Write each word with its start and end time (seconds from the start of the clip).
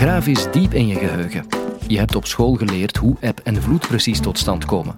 Begraaf 0.00 0.24
diep 0.24 0.74
in 0.74 0.86
je 0.86 0.94
geheugen. 0.94 1.46
Je 1.86 1.98
hebt 1.98 2.14
op 2.14 2.26
school 2.26 2.54
geleerd 2.54 2.96
hoe 2.96 3.16
eb 3.20 3.38
en 3.38 3.62
vloed 3.62 3.88
precies 3.88 4.20
tot 4.20 4.38
stand 4.38 4.64
komen. 4.64 4.94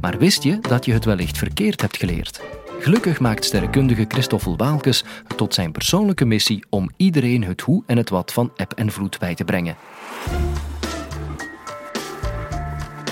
Maar 0.00 0.18
wist 0.18 0.42
je 0.42 0.60
dat 0.60 0.84
je 0.84 0.92
het 0.92 1.04
wellicht 1.04 1.38
verkeerd 1.38 1.80
hebt 1.80 1.96
geleerd? 1.96 2.40
Gelukkig 2.78 3.20
maakt 3.20 3.44
sterrenkundige 3.44 4.04
Christoffel 4.08 4.56
Waalkes 4.56 5.04
het 5.26 5.36
tot 5.36 5.54
zijn 5.54 5.72
persoonlijke 5.72 6.24
missie 6.24 6.64
om 6.70 6.90
iedereen 6.96 7.44
het 7.44 7.60
hoe 7.60 7.82
en 7.86 7.96
het 7.96 8.10
wat 8.10 8.32
van 8.32 8.52
eb 8.56 8.72
en 8.72 8.90
vloed 8.90 9.18
bij 9.18 9.34
te 9.34 9.44
brengen. 9.44 9.76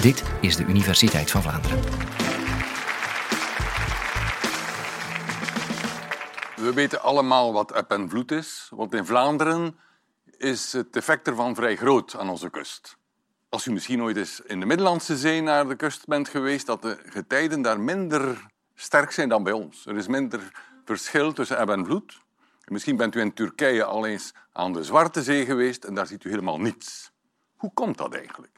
Dit 0.01 0.23
is 0.41 0.57
de 0.57 0.65
Universiteit 0.65 1.31
van 1.31 1.43
Vlaanderen. 1.43 1.79
We 6.57 6.73
weten 6.75 7.03
allemaal 7.03 7.53
wat 7.53 7.73
eb 7.73 7.91
en 7.91 8.09
vloed 8.09 8.33
is, 8.33 8.69
want 8.71 8.95
in 8.95 9.07
Vlaanderen 9.07 9.75
is 10.39 10.73
het 10.73 10.97
effect 10.97 11.27
ervan 11.27 11.55
vrij 11.55 11.77
groot 11.77 12.17
aan 12.17 12.29
onze 12.29 12.51
kust. 12.51 12.97
Als 13.49 13.67
u 13.67 13.73
misschien 13.73 14.03
ooit 14.03 14.17
eens 14.17 14.41
in 14.41 14.61
de 14.61 14.67
Middellandse 14.67 15.17
Zee 15.17 15.41
naar 15.41 15.69
de 15.69 15.77
kust 15.77 16.07
bent 16.07 16.29
geweest, 16.29 16.67
dat 16.67 16.83
de 16.83 16.99
getijden 17.07 17.63
daar 17.63 17.81
minder 17.81 18.47
sterk 18.75 19.11
zijn 19.11 19.29
dan 19.29 19.43
bij 19.43 19.53
ons. 19.53 19.87
Er 19.87 19.97
is 19.97 20.07
minder 20.07 20.53
verschil 20.85 21.33
tussen 21.33 21.59
eb 21.59 21.69
en 21.69 21.85
vloed. 21.85 22.25
Misschien 22.65 22.97
bent 22.97 23.15
u 23.15 23.21
in 23.21 23.33
Turkije 23.33 23.85
al 23.85 24.07
eens 24.07 24.33
aan 24.53 24.73
de 24.73 24.85
Zwarte 24.85 25.23
Zee 25.23 25.45
geweest 25.45 25.85
en 25.85 25.95
daar 25.95 26.07
ziet 26.07 26.25
u 26.25 26.31
helemaal 26.31 26.61
niets. 26.61 27.11
Hoe 27.57 27.73
komt 27.75 27.99
dat 27.99 28.15
eigenlijk? 28.15 28.57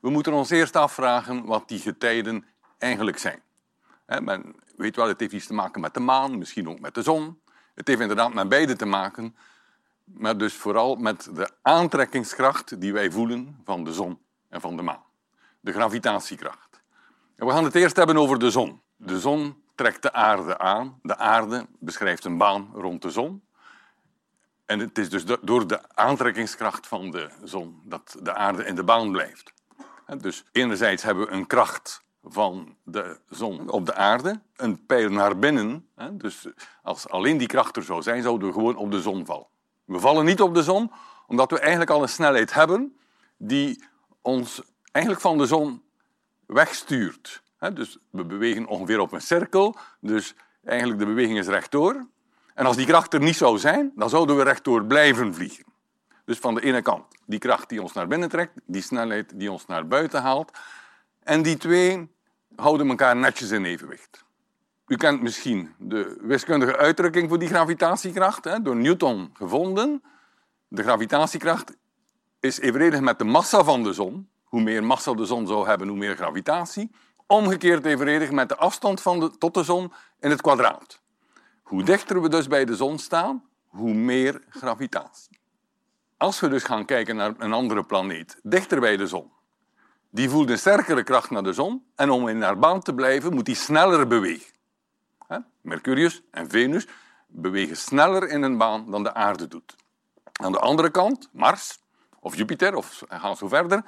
We 0.00 0.10
moeten 0.10 0.32
ons 0.32 0.50
eerst 0.50 0.76
afvragen 0.76 1.44
wat 1.44 1.68
die 1.68 1.78
getijden 1.78 2.44
eigenlijk 2.78 3.18
zijn. 3.18 3.42
Men 4.06 4.54
weet 4.76 4.96
wel, 4.96 5.08
het 5.08 5.20
heeft 5.20 5.32
iets 5.32 5.46
te 5.46 5.54
maken 5.54 5.80
met 5.80 5.94
de 5.94 6.00
maan, 6.00 6.38
misschien 6.38 6.68
ook 6.68 6.80
met 6.80 6.94
de 6.94 7.02
zon. 7.02 7.40
Het 7.74 7.88
heeft 7.88 8.00
inderdaad 8.00 8.34
met 8.34 8.48
beide 8.48 8.76
te 8.76 8.86
maken, 8.86 9.36
maar 10.04 10.38
dus 10.38 10.54
vooral 10.54 10.94
met 10.96 11.28
de 11.34 11.50
aantrekkingskracht 11.62 12.80
die 12.80 12.92
wij 12.92 13.10
voelen 13.10 13.60
van 13.64 13.84
de 13.84 13.92
zon 13.92 14.18
en 14.48 14.60
van 14.60 14.76
de 14.76 14.82
maan. 14.82 15.04
De 15.60 15.72
gravitatiekracht. 15.72 16.82
En 17.36 17.46
we 17.46 17.52
gaan 17.52 17.64
het 17.64 17.74
eerst 17.74 17.96
hebben 17.96 18.16
over 18.16 18.38
de 18.38 18.50
zon. 18.50 18.80
De 18.96 19.20
zon 19.20 19.62
trekt 19.74 20.02
de 20.02 20.12
aarde 20.12 20.58
aan. 20.58 20.98
De 21.02 21.16
aarde 21.16 21.66
beschrijft 21.78 22.24
een 22.24 22.38
baan 22.38 22.70
rond 22.74 23.02
de 23.02 23.10
zon. 23.10 23.42
En 24.66 24.78
het 24.78 24.98
is 24.98 25.10
dus 25.10 25.24
door 25.42 25.66
de 25.66 25.94
aantrekkingskracht 25.94 26.86
van 26.86 27.10
de 27.10 27.30
zon 27.42 27.80
dat 27.84 28.16
de 28.22 28.34
aarde 28.34 28.64
in 28.64 28.74
de 28.74 28.84
baan 28.84 29.10
blijft. 29.10 29.52
Dus 30.18 30.44
enerzijds 30.52 31.02
hebben 31.02 31.26
we 31.26 31.32
een 31.32 31.46
kracht 31.46 32.02
van 32.22 32.76
de 32.82 33.20
zon 33.28 33.70
op 33.70 33.86
de 33.86 33.94
aarde, 33.94 34.40
een 34.56 34.86
pijl 34.86 35.10
naar 35.10 35.38
binnen. 35.38 35.88
Dus 36.12 36.48
als 36.82 37.08
alleen 37.08 37.38
die 37.38 37.46
kracht 37.46 37.76
er 37.76 37.82
zou 37.82 38.02
zijn, 38.02 38.22
zouden 38.22 38.48
we 38.48 38.54
gewoon 38.54 38.76
op 38.76 38.90
de 38.90 39.00
zon 39.00 39.26
vallen. 39.26 39.46
We 39.84 39.98
vallen 39.98 40.24
niet 40.24 40.40
op 40.40 40.54
de 40.54 40.62
zon, 40.62 40.92
omdat 41.26 41.50
we 41.50 41.58
eigenlijk 41.58 41.90
al 41.90 42.02
een 42.02 42.08
snelheid 42.08 42.54
hebben 42.54 42.96
die 43.36 43.84
ons 44.22 44.62
eigenlijk 44.92 45.24
van 45.24 45.38
de 45.38 45.46
zon 45.46 45.82
wegstuurt. 46.46 47.42
Dus 47.74 47.98
we 48.10 48.24
bewegen 48.24 48.66
ongeveer 48.66 49.00
op 49.00 49.12
een 49.12 49.20
cirkel, 49.20 49.76
dus 50.00 50.34
eigenlijk 50.64 50.98
de 50.98 51.06
beweging 51.06 51.38
is 51.38 51.46
rechtdoor. 51.46 52.06
En 52.54 52.66
als 52.66 52.76
die 52.76 52.86
kracht 52.86 53.14
er 53.14 53.20
niet 53.20 53.36
zou 53.36 53.58
zijn, 53.58 53.92
dan 53.94 54.08
zouden 54.08 54.36
we 54.36 54.42
rechtdoor 54.42 54.84
blijven 54.84 55.34
vliegen. 55.34 55.64
Dus 56.24 56.38
van 56.38 56.54
de 56.54 56.60
ene 56.60 56.82
kant 56.82 57.04
die 57.26 57.38
kracht 57.38 57.68
die 57.68 57.82
ons 57.82 57.92
naar 57.92 58.06
binnen 58.06 58.28
trekt, 58.28 58.52
die 58.66 58.82
snelheid 58.82 59.38
die 59.38 59.52
ons 59.52 59.66
naar 59.66 59.86
buiten 59.86 60.22
haalt. 60.22 60.58
En 61.22 61.42
die 61.42 61.56
twee 61.56 62.08
houden 62.56 62.88
elkaar 62.88 63.16
netjes 63.16 63.50
in 63.50 63.64
evenwicht. 63.64 64.23
U 64.86 64.96
kent 64.96 65.22
misschien 65.22 65.74
de 65.78 66.16
wiskundige 66.20 66.76
uitdrukking 66.76 67.28
voor 67.28 67.38
die 67.38 67.48
gravitatiekracht, 67.48 68.44
hè, 68.44 68.62
door 68.62 68.76
Newton 68.76 69.30
gevonden. 69.32 70.02
De 70.68 70.82
gravitatiekracht 70.82 71.76
is 72.40 72.60
evenredig 72.60 73.00
met 73.00 73.18
de 73.18 73.24
massa 73.24 73.64
van 73.64 73.82
de 73.82 73.92
zon. 73.92 74.28
Hoe 74.44 74.60
meer 74.60 74.84
massa 74.84 75.14
de 75.14 75.24
zon 75.24 75.46
zou 75.46 75.66
hebben, 75.66 75.88
hoe 75.88 75.96
meer 75.96 76.16
gravitatie. 76.16 76.90
Omgekeerd 77.26 77.84
evenredig 77.84 78.30
met 78.30 78.48
de 78.48 78.56
afstand 78.56 79.00
van 79.00 79.20
de, 79.20 79.38
tot 79.38 79.54
de 79.54 79.62
zon 79.62 79.92
in 80.20 80.30
het 80.30 80.40
kwadraat. 80.40 81.00
Hoe 81.62 81.82
dichter 81.82 82.22
we 82.22 82.28
dus 82.28 82.46
bij 82.46 82.64
de 82.64 82.76
zon 82.76 82.98
staan, 82.98 83.44
hoe 83.66 83.94
meer 83.94 84.42
gravitatie. 84.48 85.38
Als 86.16 86.40
we 86.40 86.48
dus 86.48 86.62
gaan 86.62 86.84
kijken 86.84 87.16
naar 87.16 87.34
een 87.38 87.52
andere 87.52 87.84
planeet, 87.84 88.38
dichter 88.42 88.80
bij 88.80 88.96
de 88.96 89.06
zon, 89.06 89.32
die 90.10 90.30
voelt 90.30 90.50
een 90.50 90.58
sterkere 90.58 91.02
kracht 91.02 91.30
naar 91.30 91.42
de 91.42 91.52
zon 91.52 91.84
en 91.94 92.10
om 92.10 92.28
in 92.28 92.42
haar 92.42 92.58
baan 92.58 92.80
te 92.80 92.94
blijven 92.94 93.34
moet 93.34 93.44
die 93.44 93.54
sneller 93.54 94.06
bewegen. 94.06 94.53
Mercurius 95.64 96.22
en 96.30 96.50
Venus 96.50 96.86
bewegen 97.26 97.76
sneller 97.76 98.28
in 98.28 98.42
een 98.42 98.58
baan 98.58 98.90
dan 98.90 99.02
de 99.02 99.14
aarde 99.14 99.48
doet. 99.48 99.76
Aan 100.32 100.52
de 100.52 100.58
andere 100.58 100.90
kant, 100.90 101.28
Mars 101.32 101.78
of 102.20 102.36
Jupiter, 102.36 102.74
of 102.74 103.02
gaan 103.08 103.36
zo 103.36 103.48
verder, 103.48 103.82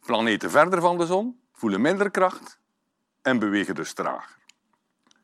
planeten 0.00 0.50
verder 0.50 0.80
van 0.80 0.98
de 0.98 1.06
zon, 1.06 1.40
voelen 1.52 1.80
minder 1.80 2.10
kracht 2.10 2.58
en 3.22 3.38
bewegen 3.38 3.74
dus 3.74 3.92
trager. 3.92 4.36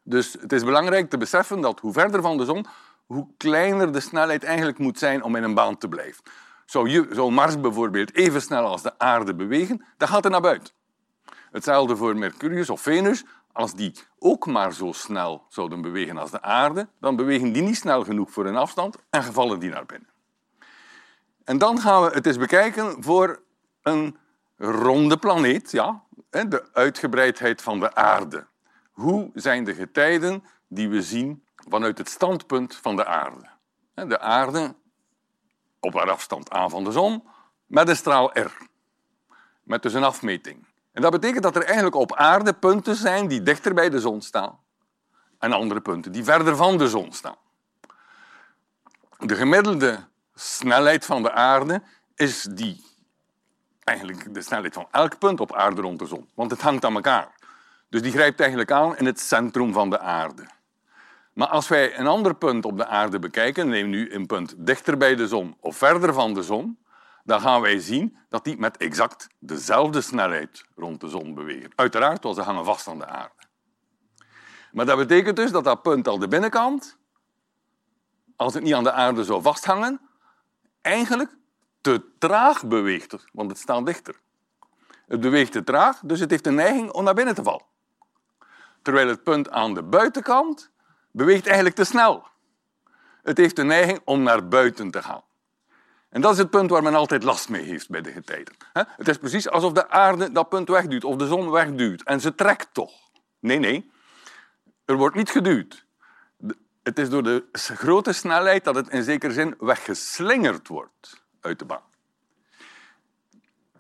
Dus 0.02 0.32
het 0.32 0.52
is 0.52 0.64
belangrijk 0.64 1.10
te 1.10 1.18
beseffen 1.18 1.60
dat 1.60 1.80
hoe 1.80 1.92
verder 1.92 2.22
van 2.22 2.36
de 2.36 2.44
zon, 2.44 2.66
hoe 3.06 3.26
kleiner 3.36 3.92
de 3.92 4.00
snelheid 4.00 4.44
eigenlijk 4.44 4.78
moet 4.78 4.98
zijn 4.98 5.22
om 5.22 5.36
in 5.36 5.42
een 5.42 5.54
baan 5.54 5.78
te 5.78 5.88
blijven. 5.88 6.24
Zou, 6.66 7.06
zou 7.10 7.30
Mars 7.30 7.60
bijvoorbeeld 7.60 8.14
even 8.14 8.42
snel 8.42 8.64
als 8.64 8.82
de 8.82 8.98
aarde 8.98 9.34
bewegen, 9.34 9.84
dan 9.96 10.08
gaat 10.08 10.22
hij 10.22 10.32
naar 10.32 10.40
buiten. 10.40 10.74
Hetzelfde 11.50 11.96
voor 11.96 12.16
Mercurius 12.16 12.70
of 12.70 12.80
Venus. 12.80 13.24
Als 13.52 13.74
die 13.74 13.92
ook 14.18 14.46
maar 14.46 14.72
zo 14.72 14.92
snel 14.92 15.46
zouden 15.48 15.80
bewegen 15.80 16.18
als 16.18 16.30
de 16.30 16.42
aarde, 16.42 16.88
dan 17.00 17.16
bewegen 17.16 17.52
die 17.52 17.62
niet 17.62 17.76
snel 17.76 18.04
genoeg 18.04 18.30
voor 18.30 18.46
een 18.46 18.56
afstand 18.56 18.96
en 19.10 19.22
vallen 19.22 19.58
die 19.58 19.70
naar 19.70 19.86
binnen. 19.86 20.08
En 21.44 21.58
dan 21.58 21.80
gaan 21.80 22.02
we 22.02 22.10
het 22.10 22.26
eens 22.26 22.38
bekijken 22.38 23.02
voor 23.02 23.42
een 23.82 24.16
ronde 24.56 25.16
planeet, 25.16 25.70
ja, 25.70 26.02
de 26.30 26.68
uitgebreidheid 26.72 27.62
van 27.62 27.80
de 27.80 27.94
aarde. 27.94 28.46
Hoe 28.92 29.30
zijn 29.34 29.64
de 29.64 29.74
getijden 29.74 30.44
die 30.69 30.88
we 30.88 31.02
zien 31.02 31.44
vanuit 31.69 31.98
het 31.98 32.08
standpunt 32.08 32.76
van 32.76 32.96
de 32.96 33.04
aarde? 33.04 33.50
De 33.94 34.20
aarde 34.20 34.74
op 35.80 35.94
haar 35.94 36.10
afstand 36.10 36.54
A 36.54 36.69
van 36.69 36.84
de 36.84 36.92
zon 36.92 37.24
met 37.66 37.88
een 37.88 37.96
straal 37.96 38.38
R. 38.38 38.50
Met 39.62 39.82
dus 39.82 39.94
een 39.94 40.04
afmeting. 40.04 40.66
En 40.92 41.03
dat 41.03 41.10
betekent 41.10 41.42
dat 41.42 41.56
er 41.56 41.64
eigenlijk 41.64 41.94
op 41.94 42.14
aarde 42.14 42.53
punten 42.53 42.97
zijn 42.97 43.28
die 43.28 43.42
dichter 43.42 43.75
bij 43.75 43.91
de 43.91 44.00
zon 44.00 44.22
staan 44.22 44.58
en 45.38 45.53
andere 45.53 45.80
punten 45.80 46.12
die 46.12 46.25
verder 46.25 46.56
van 46.56 46.78
de 46.78 46.88
zon 46.88 47.12
staan. 47.12 47.36
De 49.19 49.34
gemiddelde 49.34 50.04
snelheid 50.34 51.04
van 51.04 51.22
de 51.22 51.32
aarde 51.32 51.82
is 52.14 52.42
die. 52.50 52.84
Eigenlijk 53.84 54.34
de 54.34 54.42
snelheid 54.42 54.75
van 54.75 54.86
elk 54.91 55.19
punt 55.19 55.41
op 55.41 55.54
aarde 55.54 55.81
rond 55.81 55.98
de 55.98 56.06
zon, 56.06 56.28
want 56.34 56.50
het 56.50 56.60
hangt 56.60 56.84
aan 56.84 56.94
elkaar. 56.94 57.28
Dus 57.88 58.02
die 58.02 58.12
grijpt 58.12 58.41
eigenlijk 58.41 58.70
aan 58.70 58.97
in 58.97 59.06
het 59.06 59.20
centrum 59.20 59.72
van 59.72 59.91
de 59.91 59.98
aarde. 59.98 60.47
Maar 61.32 61.48
als 61.48 61.69
wij 61.69 61.98
een 61.98 62.06
ander 62.06 62.34
punt 62.34 62.64
op 62.64 62.76
de 62.76 62.86
aarde 62.86 63.19
bekijken, 63.19 63.69
neem 63.69 63.88
nu 63.88 64.12
een 64.12 64.26
punt 64.26 64.54
dichter 64.58 64.97
bij 64.97 65.14
de 65.14 65.28
zon 65.28 65.56
of 65.60 65.76
verder 65.76 66.12
van 66.12 66.34
de 66.34 66.42
zon, 66.42 66.78
dan 67.25 67.41
gaan 67.41 67.60
wij 67.60 67.78
zien 67.78 68.16
dat 68.28 68.44
die 68.44 68.59
met 68.59 68.77
exact 68.77 69.28
dezelfde 69.38 70.00
snelheid 70.00 70.65
rond 70.75 71.00
de 71.00 71.09
zon 71.09 71.34
bewegen. 71.34 71.72
Uiteraard, 71.75 72.22
want 72.22 72.37
ze 72.37 72.43
hangen 72.43 72.65
vast 72.65 72.88
aan 72.88 72.99
de 72.99 73.06
aarde. 73.06 73.43
Maar 74.72 74.87
dat 74.87 74.97
betekent 74.97 75.37
dus 75.37 75.50
dat 75.50 75.65
dat 75.65 75.82
punt 75.82 76.09
aan 76.09 76.21
de 76.21 76.28
binnenkant, 76.28 76.99
als 78.37 78.55
het 78.55 78.62
niet 78.62 78.75
aan 78.75 78.84
de 78.84 78.93
aarde 78.93 79.25
zou 79.25 79.43
vasthangen, 79.43 80.00
eigenlijk 80.81 81.37
te 81.81 82.05
traag 82.19 82.66
beweegt, 82.66 83.16
want 83.32 83.50
het 83.50 83.59
staat 83.59 83.87
dichter. 83.87 84.21
Het 85.06 85.21
beweegt 85.21 85.53
te 85.53 85.65
traag, 85.65 86.00
dus 86.05 86.21
het 86.21 86.31
heeft 86.31 86.47
een 86.47 86.55
neiging 86.55 86.91
om 86.91 87.05
naar 87.05 87.15
binnen 87.15 87.34
te 87.34 87.43
vallen. 87.43 87.65
Terwijl 88.82 89.09
het 89.09 89.22
punt 89.22 89.50
aan 89.50 89.75
de 89.75 89.82
buitenkant 89.82 90.71
beweegt 91.11 91.47
eigenlijk 91.47 91.77
te 91.77 91.84
snel. 91.84 92.27
Het 93.22 93.37
heeft 93.37 93.56
de 93.56 93.64
neiging 93.64 94.00
om 94.05 94.23
naar 94.23 94.49
buiten 94.49 94.91
te 94.91 95.02
gaan. 95.02 95.23
En 96.12 96.20
dat 96.20 96.32
is 96.32 96.38
het 96.38 96.50
punt 96.50 96.70
waar 96.70 96.82
men 96.82 96.94
altijd 96.94 97.23
last 97.23 97.49
mee 97.49 97.62
heeft 97.62 97.88
bij 97.88 98.00
de 98.00 98.12
getijden. 98.12 98.55
Het 98.73 99.09
is 99.09 99.19
precies 99.19 99.49
alsof 99.49 99.73
de 99.73 99.88
aarde 99.88 100.32
dat 100.32 100.49
punt 100.49 100.69
wegduwt 100.69 101.05
of 101.05 101.17
de 101.17 101.26
zon 101.26 101.50
wegduwt. 101.50 102.03
En 102.03 102.20
ze 102.20 102.35
trekt 102.35 102.69
toch. 102.73 102.93
Nee, 103.38 103.59
nee. 103.59 103.91
Er 104.85 104.97
wordt 104.97 105.17
niet 105.17 105.31
geduwd. 105.31 105.87
Het 106.82 106.99
is 106.99 107.09
door 107.09 107.23
de 107.23 107.44
grote 107.53 108.12
snelheid 108.12 108.64
dat 108.64 108.75
het 108.75 108.88
in 108.88 109.03
zekere 109.03 109.32
zin 109.32 109.55
weggeslingerd 109.59 110.69
wordt 110.69 111.23
uit 111.41 111.59
de 111.59 111.64
baan. 111.64 111.91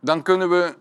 Dan 0.00 0.22
kunnen 0.22 0.50
we 0.50 0.76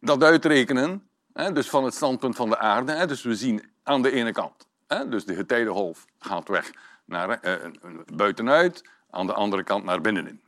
dat 0.00 0.22
uitrekenen, 0.22 1.08
dus 1.52 1.68
van 1.70 1.84
het 1.84 1.94
standpunt 1.94 2.36
van 2.36 2.48
de 2.48 2.58
aarde. 2.58 3.06
Dus 3.06 3.22
we 3.22 3.34
zien 3.34 3.70
aan 3.82 4.02
de 4.02 4.10
ene 4.10 4.32
kant 4.32 4.68
dus 5.08 5.24
de 5.24 5.34
getijdenholf 5.34 6.06
gaat 6.18 6.48
weg 6.48 6.70
naar 7.04 7.30
eh, 7.30 7.70
buitenuit, 8.14 8.90
aan 9.10 9.26
de 9.26 9.32
andere 9.32 9.64
kant 9.64 9.84
naar 9.84 10.00
binnenin. 10.00 10.40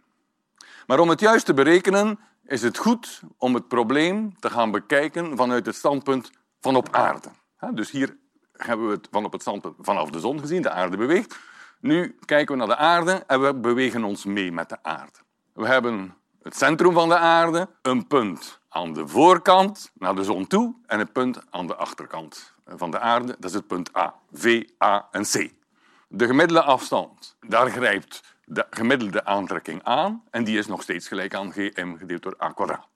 Maar 0.91 0.99
om 0.99 1.09
het 1.09 1.21
juist 1.21 1.47
te 1.47 1.55
berekenen, 1.55 2.19
is 2.45 2.63
het 2.63 2.79
goed 2.79 3.21
om 3.39 3.55
het 3.55 3.69
probleem 3.69 4.39
te 4.39 4.51
gaan 4.51 4.71
bekijken 4.71 5.37
vanuit 5.37 5.67
het 5.67 5.75
standpunt 5.75 6.31
van 6.61 6.77
op 6.77 6.89
aarde. 6.91 7.29
Dus 7.73 7.91
hier 7.91 8.17
hebben 8.53 8.87
we 8.87 8.93
het 8.93 9.09
van 9.11 9.25
op 9.25 9.33
het 9.33 9.41
standpunt 9.41 9.75
vanaf 9.79 10.11
de 10.11 10.21
zon 10.21 10.41
gezien, 10.41 10.63
de 10.63 10.71
aarde 10.71 10.97
beweegt. 10.97 11.39
Nu 11.81 12.17
kijken 12.25 12.55
we 12.55 12.59
naar 12.59 12.77
de 12.77 12.83
aarde 12.83 13.13
en 13.27 13.43
we 13.43 13.55
bewegen 13.55 14.05
ons 14.05 14.25
mee 14.25 14.53
met 14.53 14.69
de 14.69 14.77
aarde. 14.83 15.19
We 15.53 15.67
hebben 15.67 16.15
het 16.43 16.57
centrum 16.57 16.93
van 16.93 17.09
de 17.09 17.17
aarde, 17.17 17.69
een 17.83 18.07
punt 18.07 18.61
aan 18.69 18.93
de 18.93 19.09
voorkant 19.09 19.91
naar 19.95 20.15
de 20.15 20.25
zon 20.25 20.47
toe 20.47 20.75
en 20.87 21.01
een 21.01 21.13
punt 21.13 21.41
aan 21.51 21.67
de 21.67 21.77
achterkant 21.77 22.55
van 22.67 22.91
de 22.91 22.99
aarde. 22.99 23.37
Dat 23.39 23.51
is 23.51 23.57
het 23.57 23.67
punt 23.67 23.97
A, 23.97 24.15
V, 24.33 24.69
A 24.85 25.09
en 25.11 25.23
C. 25.23 25.53
De 26.09 26.27
gemiddelde 26.27 26.63
afstand, 26.63 27.37
daar 27.41 27.71
grijpt 27.71 28.39
de 28.53 28.67
gemiddelde 28.71 29.25
aantrekking 29.25 29.81
aan 29.83 30.23
en 30.31 30.45
die 30.45 30.59
is 30.59 30.67
nog 30.67 30.83
steeds 30.83 31.09
gelijk 31.09 31.35
aan 31.35 31.53
gm 31.53 31.97
gedeeld 31.97 32.23
door 32.23 32.37
a 32.43 32.49
kwadraat. 32.49 32.89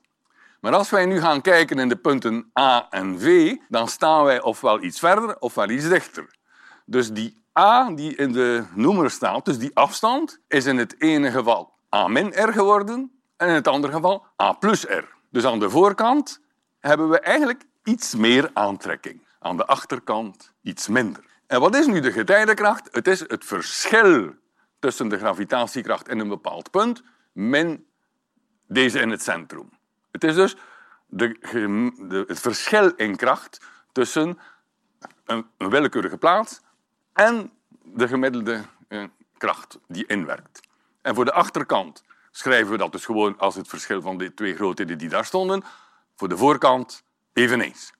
Maar 0.61 0.75
als 0.75 0.91
wij 0.91 1.07
nu 1.07 1.21
gaan 1.21 1.41
kijken 1.41 1.79
in 1.79 1.89
de 1.89 1.97
punten 1.97 2.51
A 2.59 2.87
en 2.91 3.21
V, 3.21 3.57
dan 3.69 3.89
staan 3.89 4.25
wij 4.25 4.43
ofwel 4.43 4.83
iets 4.83 4.99
verder 4.99 5.39
ofwel 5.39 5.69
iets 5.69 5.89
dichter. 5.89 6.37
Dus 6.85 7.13
die 7.13 7.43
A 7.59 7.91
die 7.91 8.17
in 8.17 8.33
de 8.33 8.65
noemer 8.75 9.11
staat, 9.11 9.45
dus 9.45 9.59
die 9.59 9.71
afstand, 9.75 10.41
is 10.49 10.67
in 10.67 10.79
het 10.79 11.01
ene 11.01 11.31
geval 11.31 11.73
A 11.95 12.09
min 12.09 12.33
R 12.35 12.53
geworden 12.53 13.13
en 13.37 13.49
in 13.49 13.55
het 13.55 13.69
andere 13.69 13.93
geval 13.93 14.27
A 14.43 14.53
plus 14.53 14.85
R. 14.85 15.05
Dus 15.31 15.45
aan 15.45 15.59
de 15.59 15.71
voorkant 15.71 16.41
hebben 16.81 17.09
we 17.09 17.21
eigenlijk 17.21 17.65
iets 17.85 18.15
meer 18.15 18.51
aantrekking. 18.53 19.27
Aan 19.39 19.57
de 19.57 19.67
achterkant 19.67 20.53
iets 20.63 20.89
minder. 20.89 21.25
En 21.47 21.61
wat 21.61 21.77
is 21.77 21.87
nu 21.87 22.01
de 22.01 22.13
getijdenkracht? 22.13 22.89
Het 22.93 23.09
is 23.09 23.21
het 23.21 23.45
verschil 23.45 24.35
tussen 24.85 25.09
de 25.09 25.19
gravitatiekracht 25.19 26.09
in 26.09 26.19
een 26.19 26.29
bepaald 26.29 26.71
punt 26.71 27.03
min 27.33 27.87
deze 28.67 29.01
in 29.01 29.11
het 29.11 29.23
centrum. 29.23 29.71
Het 30.11 30.25
is 30.25 30.35
dus 30.35 30.57
de, 31.07 31.37
de, 32.09 32.25
het 32.27 32.41
verschil 32.41 32.93
in 32.97 33.17
kracht 33.17 33.61
tussen 33.93 34.39
een, 35.25 35.47
een 35.57 35.71
willekeurige 35.71 36.17
plaats 36.17 36.61
en 37.13 37.53
de 37.83 38.09
gemiddelde 38.09 38.63
eh, 38.89 39.05
kracht 39.37 39.79
die 39.89 40.07
inwerkt. 40.07 40.61
En 41.03 41.15
voor 41.15 41.25
de 41.25 41.33
achterkant 41.33 42.03
schrijven 42.31 42.73
we 42.73 42.79
dat 42.79 42.93
dus 42.93 43.05
gewoon 43.05 43.39
als 43.39 43.55
het 43.55 43.69
verschil 43.69 44.03
van 44.03 44.19
de 44.19 44.35
twee 44.35 44.55
grootheden 44.55 44.99
die 44.99 45.09
daar 45.09 45.25
stonden. 45.25 45.63
Voor 46.17 46.29
de 46.29 46.37
voorkant 46.37 47.05
eveneens. 47.33 47.93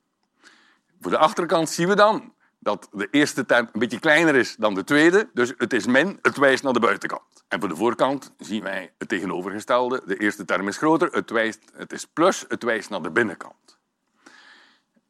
Voor 1.01 1.11
de 1.11 1.19
achterkant 1.19 1.69
zien 1.69 1.89
we 1.89 1.95
dan 1.95 2.34
dat 2.65 2.89
de 2.93 3.09
eerste 3.11 3.47
term 3.47 3.69
een 3.73 3.81
beetje 3.81 3.99
kleiner 3.99 4.35
is 4.35 4.57
dan 4.57 4.75
de 4.75 4.85
tweede. 4.85 5.31
Dus 5.33 5.53
het 5.57 5.73
is 5.73 5.87
min, 5.87 6.19
het 6.23 6.37
wijst 6.37 6.63
naar 6.63 6.73
de 6.73 6.81
buitenkant. 6.81 7.45
En 7.49 7.61
voor 7.61 7.69
de 7.69 7.77
voorkant 7.77 8.33
zien 8.39 8.63
wij 8.63 8.93
het 8.99 9.09
tegenovergestelde. 9.09 10.03
De 10.07 10.17
eerste 10.17 10.45
term 10.45 10.69
is 10.69 10.77
groter, 10.77 11.09
het, 11.13 11.31
wijst, 11.31 11.61
het 11.73 11.93
is 11.93 12.07
plus, 12.07 12.45
het 12.49 12.63
wijst 12.63 12.91
naar 12.91 13.03
de 13.03 13.11
binnenkant. 13.11 13.79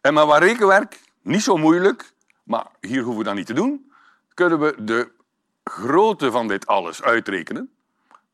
En 0.00 0.14
maar 0.14 0.26
waar 0.26 0.42
rekenwerk 0.42 1.00
niet 1.22 1.42
zo 1.42 1.56
moeilijk, 1.56 2.12
maar 2.42 2.66
hier 2.80 3.02
hoeven 3.02 3.18
we 3.18 3.24
dat 3.24 3.34
niet 3.34 3.46
te 3.46 3.52
doen, 3.52 3.92
kunnen 4.34 4.60
we 4.60 4.84
de 4.84 5.10
grootte 5.64 6.30
van 6.30 6.48
dit 6.48 6.66
alles 6.66 7.02
uitrekenen. 7.02 7.70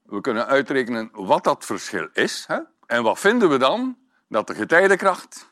We 0.02 0.20
kunnen 0.20 0.46
uitrekenen 0.46 1.10
wat 1.12 1.44
dat 1.44 1.64
verschil 1.64 2.08
is. 2.12 2.44
Hè? 2.46 2.58
En 2.86 3.02
wat 3.02 3.18
vinden 3.18 3.48
we 3.50 3.58
dan? 3.58 3.98
Dat 4.28 4.46
de 4.46 4.54
getijdenkracht 4.54 5.49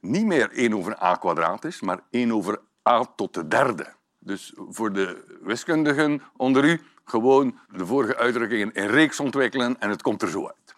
niet 0.00 0.26
meer 0.26 0.50
1 0.50 0.74
over 0.74 1.02
a 1.02 1.14
kwadraat 1.14 1.64
is, 1.64 1.80
maar 1.80 2.00
1 2.10 2.32
over 2.32 2.60
a 2.88 3.04
tot 3.16 3.34
de 3.34 3.48
derde. 3.48 3.92
Dus 4.18 4.52
voor 4.56 4.92
de 4.92 5.38
wiskundigen 5.42 6.22
onder 6.36 6.64
u 6.64 6.80
gewoon 7.04 7.58
de 7.76 7.86
vorige 7.86 8.16
uitdrukkingen 8.16 8.72
in 8.72 8.86
reeks 8.86 9.20
ontwikkelen 9.20 9.80
en 9.80 9.90
het 9.90 10.02
komt 10.02 10.22
er 10.22 10.28
zo 10.28 10.46
uit. 10.46 10.76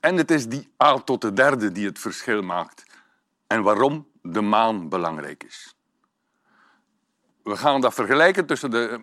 En 0.00 0.16
het 0.16 0.30
is 0.30 0.48
die 0.48 0.68
a 0.82 0.98
tot 0.98 1.20
de 1.20 1.32
derde 1.32 1.72
die 1.72 1.86
het 1.86 1.98
verschil 1.98 2.42
maakt 2.42 2.84
en 3.46 3.62
waarom 3.62 4.06
de 4.22 4.40
maan 4.40 4.88
belangrijk 4.88 5.44
is. 5.44 5.76
We 7.42 7.56
gaan 7.56 7.80
dat 7.80 7.94
vergelijken 7.94 8.46
tussen 8.46 8.70
de 8.70 9.00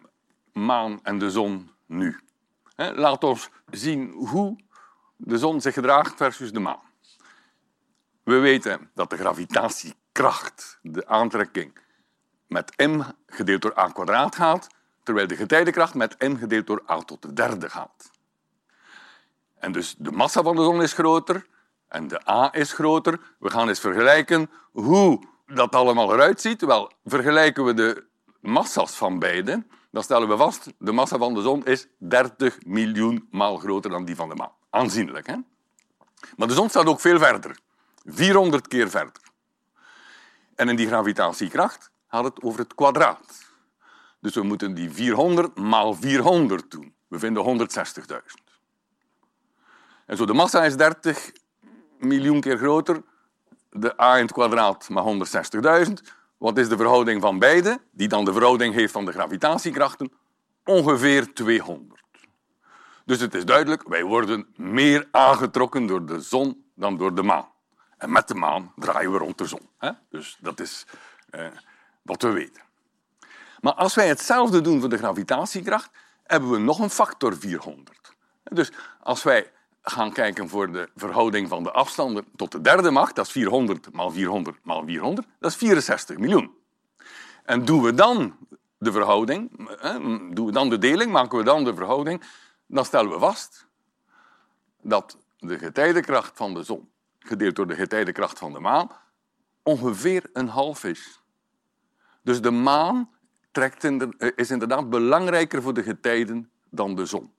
maan 0.54 1.00
en 1.04 1.18
de 1.18 1.32
zon 1.32 1.72
nu. 1.86 2.20
Laat 2.76 3.24
ons 3.24 3.50
zien 3.70 4.12
hoe 4.12 4.60
de 5.16 5.38
zon 5.38 5.62
zich 5.62 5.74
gedraagt 5.74 6.16
versus 6.16 6.52
de 6.52 6.60
maan. 6.60 6.82
We 8.26 8.40
weten 8.40 8.90
dat 8.94 9.10
de 9.10 9.18
gravitatiekracht, 9.18 10.80
de 10.82 11.08
aantrekking, 11.08 11.78
met 12.48 12.74
m 12.78 13.02
gedeeld 13.28 13.62
door 13.62 13.78
a 13.78 13.88
kwadraat 13.88 14.36
gaat, 14.36 14.68
terwijl 15.04 15.28
de 15.28 15.36
getijdenkracht 15.36 15.94
met 15.94 16.16
m 16.20 16.36
gedeeld 16.36 16.68
door 16.68 16.84
a 16.90 17.00
tot 17.00 17.22
de 17.22 17.34
derde 17.34 17.70
gaat. 17.70 18.12
En 19.60 19.72
dus 19.72 19.96
de 19.98 20.12
massa 20.12 20.42
van 20.42 20.56
de 20.56 20.64
zon 20.64 20.82
is 20.82 20.94
groter 20.94 21.48
en 21.88 22.08
de 22.08 22.30
a 22.30 22.54
is 22.54 22.74
groter. 22.74 23.20
We 23.40 23.50
gaan 23.50 23.68
eens 23.68 23.80
vergelijken 23.80 24.50
hoe 24.72 25.24
dat 25.46 25.76
allemaal 25.76 26.14
eruit 26.14 26.42
ziet. 26.42 26.62
Wel, 26.62 26.92
vergelijken 27.04 27.66
we 27.66 27.74
de 27.74 28.06
massa's 28.42 28.96
van 28.96 29.20
beide, 29.20 29.66
dan 29.92 30.04
stellen 30.04 30.28
we 30.28 30.38
vast, 30.38 30.74
de 30.78 30.92
massa 30.92 31.18
van 31.18 31.34
de 31.34 31.42
zon 31.42 31.66
is 31.66 31.88
30 31.98 32.66
miljoen 32.66 33.28
maal 33.32 33.58
groter 33.58 33.92
dan 33.92 34.06
die 34.06 34.16
van 34.16 34.30
de 34.30 34.36
maan. 34.36 34.54
Aanzienlijk, 34.70 35.28
hè? 35.28 35.36
Maar 36.36 36.48
de 36.48 36.54
zon 36.54 36.70
staat 36.70 36.86
ook 36.86 37.00
veel 37.00 37.20
verder. 37.20 37.64
400 38.06 38.68
keer 38.68 38.90
verder. 38.90 39.22
En 40.56 40.70
in 40.70 40.76
die 40.76 40.88
gravitatiekracht 40.88 41.92
gaat 42.08 42.24
het 42.24 42.42
over 42.42 42.60
het 42.60 42.76
kwadraat. 42.76 43.46
Dus 44.20 44.36
we 44.36 44.44
moeten 44.44 44.74
die 44.74 44.92
400 44.92 45.58
maal 45.58 45.94
400 45.94 46.72
doen. 46.72 46.96
We 47.08 47.20
vinden 47.20 47.68
160.000. 47.70 48.46
En 50.06 50.18
zo 50.18 50.26
de 50.26 50.34
massa 50.34 50.64
is 50.64 50.78
30 50.78 51.32
miljoen 52.00 52.42
keer 52.42 52.58
groter. 52.58 53.04
De 53.70 54.02
a 54.02 54.16
in 54.16 54.24
het 54.24 54.34
kwadraat 54.34 54.90
maar 54.90 55.04
160.000. 55.86 55.94
Wat 56.38 56.58
is 56.58 56.70
de 56.70 56.78
verhouding 56.78 57.22
van 57.22 57.40
beide, 57.40 57.80
die 57.92 58.08
dan 58.08 58.26
de 58.26 58.34
verhouding 58.34 58.74
heeft 58.74 58.92
van 58.92 59.06
de 59.06 59.12
gravitatiekrachten? 59.12 60.12
Ongeveer 60.64 61.34
200. 61.34 62.02
Dus 63.06 63.20
het 63.20 63.34
is 63.34 63.46
duidelijk, 63.46 63.88
wij 63.88 64.04
worden 64.04 64.48
meer 64.56 65.08
aangetrokken 65.12 65.86
door 65.86 66.06
de 66.06 66.20
zon 66.20 66.66
dan 66.76 66.98
door 66.98 67.16
de 67.16 67.24
maan. 67.24 67.54
En 67.98 68.12
met 68.12 68.28
de 68.28 68.36
maan 68.36 68.74
draaien 68.76 69.12
we 69.12 69.18
rond 69.18 69.38
de 69.38 69.46
zon. 69.46 69.70
Hè? 69.78 69.92
Dus 70.10 70.38
dat 70.40 70.60
is 70.60 70.86
eh, 71.30 71.48
wat 72.02 72.22
we 72.22 72.32
weten. 72.32 72.62
Maar 73.60 73.74
als 73.74 73.96
wij 73.96 74.08
hetzelfde 74.08 74.62
doen 74.62 74.80
voor 74.80 74.90
de 74.90 74.98
gravitatiekracht, 74.98 75.90
hebben 76.24 76.52
we 76.52 76.58
nog 76.58 76.80
een 76.80 76.90
factor 76.90 77.38
400. 77.38 78.14
Dus 78.44 78.72
als 79.00 79.24
wij 79.24 79.52
gaan 79.82 80.12
kijken 80.12 80.50
voor 80.50 80.72
de 80.72 80.90
verhouding 80.96 81.50
van 81.50 81.64
de 81.64 81.72
afstanden 81.72 82.26
tot 82.36 82.52
de 82.52 82.62
derde 82.62 82.92
macht, 82.92 83.16
dat 83.16 83.26
is 83.26 83.32
400 83.32 83.94
maal 83.94 84.12
400 84.12 84.58
maal 84.64 84.84
400, 84.86 85.28
dat 85.40 85.52
is 85.52 85.58
64 85.58 86.18
miljoen. 86.18 86.52
En 87.44 87.66
doen 87.66 87.82
we 87.82 87.94
dan 87.94 88.38
de 88.78 88.92
verhouding, 88.92 89.52
doen 90.34 90.46
we 90.46 90.52
dan 90.52 90.70
de 90.70 90.78
deling, 90.78 91.12
maken 91.12 91.38
we 91.38 91.44
dan 91.44 91.64
de 91.64 91.76
verhouding, 91.76 92.24
dan 92.68 92.86
stellen 92.86 93.12
we 93.12 93.20
vast 93.20 93.68
dat 94.82 95.18
de 95.38 95.58
getijdenkracht 95.58 96.32
van 96.36 96.54
de 96.54 96.64
zon, 96.64 96.90
gedeeld 97.28 97.56
door 97.56 97.68
de 97.68 97.76
getijdenkracht 97.76 98.40
van 98.40 98.54
de 98.54 98.60
maan, 98.60 98.92
ongeveer 99.64 100.30
een 100.34 100.48
half 100.48 100.84
is. 100.84 101.22
Dus 102.22 102.42
de 102.42 102.52
maan 102.52 103.10
trekt 103.52 103.84
is 104.36 104.52
inderdaad 104.52 104.90
belangrijker 104.90 105.62
voor 105.62 105.74
de 105.74 105.84
getijden 105.84 106.50
dan 106.70 106.96
de 106.96 107.06
zon. 107.06 107.34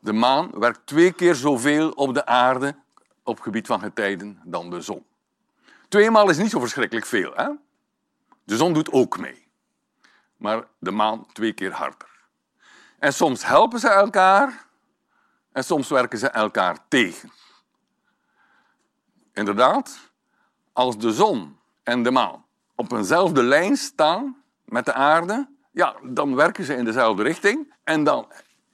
De 0.00 0.12
maan 0.12 0.50
werkt 0.58 0.86
twee 0.86 1.12
keer 1.12 1.34
zoveel 1.34 1.90
op 1.90 2.14
de 2.14 2.26
aarde 2.26 2.74
op 3.22 3.40
gebied 3.40 3.66
van 3.66 3.80
getijden 3.80 4.40
dan 4.44 4.70
de 4.70 4.80
zon. 4.80 5.06
Tweemaal 5.88 6.30
is 6.30 6.36
niet 6.36 6.50
zo 6.50 6.60
verschrikkelijk 6.60 7.06
veel. 7.06 7.32
Hè? 7.34 7.48
De 8.44 8.56
zon 8.56 8.72
doet 8.72 8.92
ook 8.92 9.18
mee. 9.18 9.48
Maar 10.36 10.64
de 10.78 10.90
maan 10.90 11.26
twee 11.32 11.52
keer 11.52 11.72
harder. 11.72 12.08
En 12.98 13.12
soms 13.12 13.46
helpen 13.46 13.80
ze 13.80 13.88
elkaar 13.88 14.66
en 15.52 15.64
soms 15.64 15.88
werken 15.88 16.18
ze 16.18 16.28
elkaar 16.28 16.78
tegen. 16.88 17.32
Inderdaad, 19.32 20.12
als 20.72 20.98
de 20.98 21.12
zon 21.12 21.58
en 21.82 22.02
de 22.02 22.10
maan 22.10 22.44
op 22.74 22.92
eenzelfde 22.92 23.42
lijn 23.42 23.76
staan 23.76 24.42
met 24.64 24.84
de 24.84 24.92
aarde, 24.92 25.48
ja, 25.70 25.94
dan 26.02 26.34
werken 26.34 26.64
ze 26.64 26.74
in 26.74 26.84
dezelfde 26.84 27.22
richting 27.22 27.74
en 27.84 28.04
dan 28.04 28.26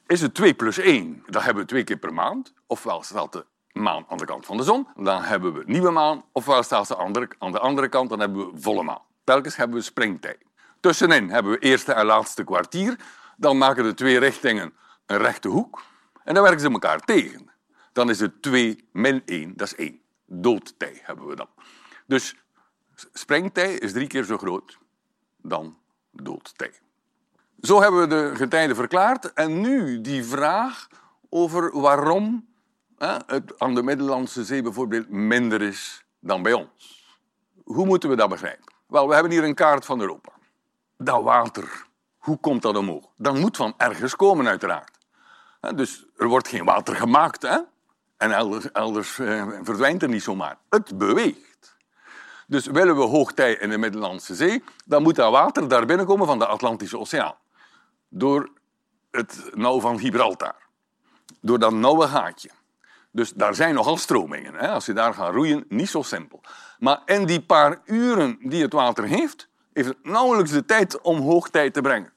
is 0.06 0.20
het 0.20 0.34
2 0.34 0.54
plus 0.54 0.78
1. 0.78 1.22
Dat 1.26 1.42
hebben 1.42 1.62
we 1.62 1.68
twee 1.68 1.84
keer 1.84 1.96
per 1.96 2.14
maand. 2.14 2.52
Ofwel 2.66 3.02
staat 3.02 3.32
de 3.32 3.46
maan 3.72 4.04
aan 4.08 4.18
de 4.18 4.24
kant 4.24 4.46
van 4.46 4.56
de 4.56 4.62
zon, 4.62 4.86
dan 4.96 5.22
hebben 5.22 5.52
we 5.52 5.62
nieuwe 5.66 5.90
maan. 5.90 6.24
Ofwel 6.32 6.62
staat 6.62 6.86
ze 6.86 6.96
aan 6.96 7.12
de, 7.12 7.58
andere 7.58 7.88
kant, 7.88 8.08
dan 8.08 8.20
hebben 8.20 8.52
we 8.52 8.60
volle 8.60 8.82
maan. 8.82 9.02
Telkens 9.24 9.56
hebben 9.56 9.76
we 9.76 9.82
springtijd. 9.82 10.38
Tussenin 10.80 11.30
hebben 11.30 11.52
we 11.52 11.58
eerste 11.58 11.92
en 11.92 12.06
laatste 12.06 12.44
kwartier. 12.44 12.96
Dan 13.36 13.58
maken 13.58 13.84
de 13.84 13.94
twee 13.94 14.18
richtingen 14.18 14.72
een 15.06 15.18
rechte 15.18 15.48
hoek. 15.48 15.82
En 16.24 16.34
dan 16.34 16.42
werken 16.42 16.60
ze 16.60 16.70
elkaar 16.70 17.00
tegen. 17.00 17.50
Dan 17.92 18.10
is 18.10 18.20
het 18.20 18.42
2 18.42 18.88
min 18.92 19.22
1, 19.24 19.52
dat 19.56 19.66
is 19.66 19.74
1. 19.74 20.00
Doodtij 20.30 21.00
hebben 21.02 21.26
we 21.26 21.36
dan. 21.36 21.48
Dus 22.06 22.36
springtij 23.12 23.74
is 23.74 23.92
drie 23.92 24.06
keer 24.06 24.24
zo 24.24 24.38
groot 24.38 24.78
dan 25.36 25.78
doodtij. 26.10 26.72
Zo 27.60 27.80
hebben 27.80 28.00
we 28.00 28.06
de 28.06 28.36
getijden 28.36 28.76
verklaard. 28.76 29.32
En 29.32 29.60
nu 29.60 30.00
die 30.00 30.24
vraag 30.24 30.88
over 31.28 31.80
waarom 31.80 32.48
hè, 32.98 33.16
het 33.26 33.58
aan 33.58 33.74
de 33.74 33.82
Middellandse 33.82 34.44
Zee 34.44 34.62
bijvoorbeeld 34.62 35.08
minder 35.08 35.62
is 35.62 36.04
dan 36.20 36.42
bij 36.42 36.52
ons. 36.52 37.06
Hoe 37.64 37.86
moeten 37.86 38.08
we 38.08 38.16
dat 38.16 38.28
begrijpen? 38.28 38.74
Wel, 38.86 39.08
we 39.08 39.14
hebben 39.14 39.32
hier 39.32 39.44
een 39.44 39.54
kaart 39.54 39.84
van 39.84 40.00
Europa. 40.00 40.32
Dat 40.96 41.22
water, 41.22 41.86
hoe 42.16 42.38
komt 42.38 42.62
dat 42.62 42.76
omhoog? 42.76 43.04
Dat 43.16 43.34
moet 43.34 43.56
van 43.56 43.74
ergens 43.76 44.16
komen, 44.16 44.48
uiteraard. 44.48 44.98
Dus 45.74 46.06
er 46.16 46.28
wordt 46.28 46.48
geen 46.48 46.64
water 46.64 46.96
gemaakt. 46.96 47.42
Hè? 47.42 47.58
En 48.18 48.32
elders, 48.72 49.18
eh, 49.18 49.48
verdwijnt 49.62 50.02
er 50.02 50.08
niet 50.08 50.22
zomaar. 50.22 50.58
Het 50.68 50.98
beweegt. 50.98 51.76
Dus 52.46 52.66
willen 52.66 52.96
we 52.96 53.02
hoogtij 53.02 53.52
in 53.52 53.70
de 53.70 53.78
Middellandse 53.78 54.34
Zee, 54.34 54.64
dan 54.84 55.02
moet 55.02 55.14
dat 55.14 55.30
water 55.30 55.68
daar 55.68 55.86
binnenkomen 55.86 56.26
van 56.26 56.38
de 56.38 56.46
Atlantische 56.46 56.98
Oceaan. 56.98 57.34
Door 58.08 58.48
het 59.10 59.50
nauw 59.54 59.80
van 59.80 59.98
Gibraltar. 59.98 60.54
Door 61.40 61.58
dat 61.58 61.72
nauwe 61.72 62.08
gaatje. 62.08 62.50
Dus 63.10 63.32
daar 63.32 63.54
zijn 63.54 63.74
nogal 63.74 63.96
stromingen. 63.96 64.54
Hè? 64.54 64.68
Als 64.68 64.86
je 64.86 64.92
daar 64.92 65.14
gaat 65.14 65.32
roeien, 65.32 65.64
niet 65.68 65.88
zo 65.88 66.02
simpel. 66.02 66.40
Maar 66.78 67.02
in 67.04 67.26
die 67.26 67.42
paar 67.42 67.80
uren 67.84 68.38
die 68.40 68.62
het 68.62 68.72
water 68.72 69.04
heeft, 69.04 69.48
heeft 69.72 69.88
het 69.88 70.04
nauwelijks 70.04 70.50
de 70.50 70.64
tijd 70.64 71.00
om 71.00 71.20
hoogtij 71.20 71.70
te 71.70 71.80
brengen. 71.80 72.12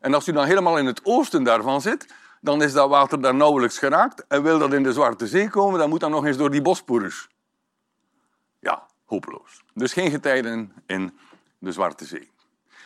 En 0.00 0.14
als 0.14 0.28
u 0.28 0.32
dan 0.32 0.44
helemaal 0.44 0.78
in 0.78 0.86
het 0.86 1.00
oosten 1.04 1.42
daarvan 1.42 1.80
zit, 1.80 2.14
dan 2.44 2.62
is 2.62 2.72
dat 2.72 2.88
water 2.88 3.20
daar 3.20 3.34
nauwelijks 3.34 3.78
geraakt. 3.78 4.26
En 4.26 4.42
wil 4.42 4.58
dat 4.58 4.72
in 4.72 4.82
de 4.82 4.92
Zwarte 4.92 5.26
Zee 5.26 5.50
komen, 5.50 5.78
dan 5.78 5.88
moet 5.88 6.00
dat 6.00 6.10
nog 6.10 6.24
eens 6.24 6.36
door 6.36 6.50
die 6.50 6.62
Bosporus. 6.62 7.28
Ja, 8.60 8.86
hopeloos. 9.04 9.62
Dus 9.74 9.92
geen 9.92 10.10
getijden 10.10 10.72
in 10.86 11.18
de 11.58 11.72
Zwarte 11.72 12.04
Zee. 12.04 12.30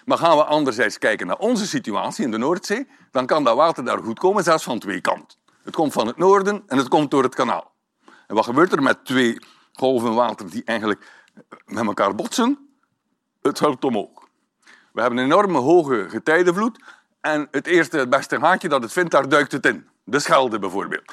Maar 0.05 0.19
gaan 0.19 0.37
we 0.37 0.45
anderzijds 0.45 0.99
kijken 0.99 1.27
naar 1.27 1.39
onze 1.39 1.67
situatie 1.67 2.25
in 2.25 2.31
de 2.31 2.39
Noordzee, 2.39 2.89
dan 3.11 3.27
kan 3.27 3.45
dat 3.45 3.57
water 3.57 3.85
daar 3.85 3.99
goed 3.99 4.19
komen, 4.19 4.45
zelfs 4.45 4.65
van 4.65 4.79
twee 4.79 5.01
kanten. 5.01 5.39
Het 5.63 5.75
komt 5.75 5.93
van 5.93 6.07
het 6.07 6.17
noorden 6.17 6.63
en 6.67 6.79
het 6.79 6.89
komt 6.89 7.11
door 7.11 7.23
het 7.23 7.35
kanaal. 7.35 7.73
En 8.27 8.35
wat 8.35 8.45
gebeurt 8.45 8.73
er 8.73 8.83
met 8.83 9.05
twee 9.05 9.39
golven 9.73 10.15
water 10.15 10.51
die 10.51 10.63
eigenlijk 10.65 11.11
met 11.67 11.87
elkaar 11.87 12.15
botsen? 12.15 12.69
Het 13.43 13.59
helpt 13.59 13.85
omhoog. 13.85 14.29
We 14.93 15.01
hebben 15.01 15.19
een 15.19 15.25
enorme 15.25 15.59
hoge 15.59 16.07
getijdenvloed 16.09 16.79
en 17.21 17.49
het 17.51 17.67
eerste, 17.67 17.99
het 17.99 18.11
beste 18.11 18.39
haakje 18.39 18.69
dat 18.69 18.83
het 18.83 18.93
vindt, 18.93 19.11
daar 19.11 19.29
duikt 19.29 19.53
het 19.53 19.67
in. 19.67 19.89
De 20.05 20.19
Schelde 20.19 20.59
bijvoorbeeld, 20.59 21.13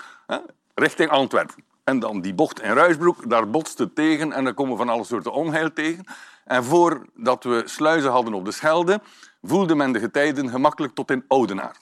richting 0.74 1.10
Antwerpen. 1.10 1.64
En 1.84 2.00
dan 2.00 2.22
die 2.22 2.34
bocht 2.34 2.62
in 2.62 2.74
Ruisbroek, 2.74 3.30
daar 3.30 3.50
botst 3.50 3.78
het 3.78 3.96
tegen 3.96 4.32
en 4.32 4.44
dan 4.44 4.54
komen 4.54 4.78
van 4.78 4.90
alle 4.90 5.04
soorten 5.04 5.32
onheil 5.32 5.74
tegen. 5.74 6.06
En 6.44 6.64
voordat 6.64 7.44
we 7.44 7.62
sluizen 7.66 8.12
hadden 8.12 8.34
op 8.34 8.46
de 8.46 8.52
Schelde, 8.52 9.02
voelde 9.42 9.76
men 9.76 9.92
de 9.92 10.00
getijden 10.00 10.50
gemakkelijk 10.50 10.96
tot 10.96 11.12
in 11.12 11.26
Oudenaar. 11.28 11.76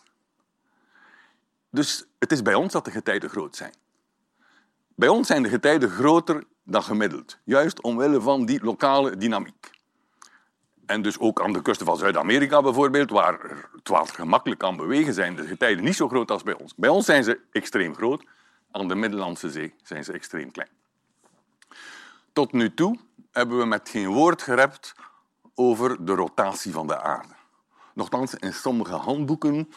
Dus 1.69 2.05
het 2.19 2.31
is 2.31 2.41
bij 2.41 2.53
ons 2.53 2.73
dat 2.73 2.85
de 2.85 2.91
getijden 2.91 3.29
groot 3.29 3.55
zijn. 3.55 3.73
Bij 4.95 5.07
ons 5.07 5.27
zijn 5.27 5.43
de 5.43 5.49
getijden 5.49 5.89
groter 5.89 6.43
dan 6.63 6.83
gemiddeld, 6.83 7.37
juist 7.43 7.81
omwille 7.81 8.21
van 8.21 8.45
die 8.45 8.63
lokale 8.63 9.17
dynamiek. 9.17 9.69
En 10.93 11.01
dus 11.01 11.19
ook 11.19 11.41
aan 11.41 11.53
de 11.53 11.61
kusten 11.61 11.85
van 11.85 11.97
Zuid-Amerika 11.97 12.61
bijvoorbeeld, 12.61 13.09
waar 13.09 13.39
het 13.75 13.87
water 13.87 14.15
gemakkelijk 14.15 14.59
kan 14.59 14.77
bewegen, 14.77 15.13
zijn 15.13 15.35
de 15.35 15.47
getijden 15.47 15.83
niet 15.83 15.95
zo 15.95 16.07
groot 16.07 16.31
als 16.31 16.43
bij 16.43 16.53
ons. 16.53 16.73
Bij 16.75 16.89
ons 16.89 17.05
zijn 17.05 17.23
ze 17.23 17.39
extreem 17.51 17.95
groot, 17.95 18.23
aan 18.71 18.87
de 18.87 18.95
Middellandse 18.95 19.51
Zee 19.51 19.73
zijn 19.83 20.03
ze 20.03 20.11
extreem 20.11 20.51
klein. 20.51 20.69
Tot 22.33 22.51
nu 22.51 22.73
toe 22.73 22.99
hebben 23.31 23.57
we 23.57 23.65
met 23.65 23.89
geen 23.89 24.07
woord 24.07 24.41
gerept 24.41 24.95
over 25.55 26.05
de 26.05 26.13
rotatie 26.13 26.71
van 26.71 26.87
de 26.87 27.01
aarde. 27.01 27.33
Nochtans, 27.93 28.35
in 28.35 28.53
sommige 28.53 28.95
handboeken 28.95 29.69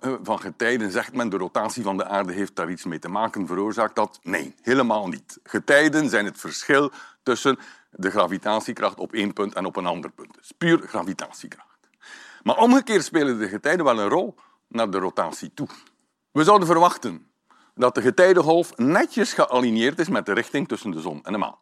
eh, 0.00 0.14
van 0.22 0.40
getijden 0.40 0.90
zegt 0.90 1.14
men 1.14 1.28
de 1.28 1.36
rotatie 1.36 1.82
van 1.82 1.96
de 1.96 2.04
aarde 2.04 2.32
heeft 2.32 2.56
daar 2.56 2.70
iets 2.70 2.84
mee 2.84 2.98
te 2.98 3.08
maken. 3.08 3.46
Veroorzaakt 3.46 3.96
dat? 3.96 4.18
Nee, 4.22 4.54
helemaal 4.62 5.08
niet. 5.08 5.38
Getijden 5.42 6.08
zijn 6.08 6.24
het 6.24 6.40
verschil 6.40 6.90
tussen 7.22 7.58
de 7.96 8.10
gravitatiekracht 8.10 8.98
op 8.98 9.12
één 9.12 9.32
punt 9.32 9.54
en 9.54 9.66
op 9.66 9.76
een 9.76 9.86
ander 9.86 10.10
punt. 10.10 10.38
Is 10.40 10.52
puur 10.58 10.80
gravitatiekracht. 10.88 11.88
Maar 12.42 12.56
omgekeerd 12.56 13.04
spelen 13.04 13.38
de 13.38 13.48
getijden 13.48 13.84
wel 13.84 13.98
een 13.98 14.08
rol 14.08 14.34
naar 14.68 14.90
de 14.90 14.98
rotatie 14.98 15.54
toe. 15.54 15.68
We 16.32 16.44
zouden 16.44 16.66
verwachten 16.66 17.30
dat 17.74 17.94
de 17.94 18.02
getijdengolf 18.02 18.76
netjes 18.76 19.32
gealigneerd 19.32 19.98
is 19.98 20.08
met 20.08 20.26
de 20.26 20.32
richting 20.32 20.68
tussen 20.68 20.90
de 20.90 21.00
zon 21.00 21.24
en 21.24 21.32
de 21.32 21.38
maan. 21.38 21.58